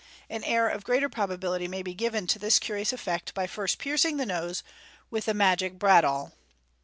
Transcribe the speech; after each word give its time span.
An 0.31 0.43
air 0.45 0.67
of 0.67 0.83
greater 0.83 1.09
probability 1.09 1.67
may 1.67 1.83
be 1.83 1.93
given 1.93 2.25
to 2.25 2.39
this 2.39 2.57
curious 2.57 2.91
effect 2.91 3.35
by 3.35 3.45
first 3.45 3.77
piercing 3.77 4.17
the 4.17 4.25
nose 4.25 4.63
with 5.11 5.25
the 5.25 5.33
magic 5.35 5.77
bradawl. 5.77 6.33